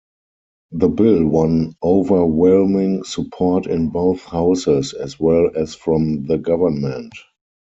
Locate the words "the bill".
0.71-1.27